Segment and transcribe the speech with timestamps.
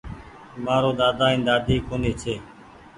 [0.63, 2.35] مآرو ۮاۮا ائين ۮاۮي ڪونيٚ ڇي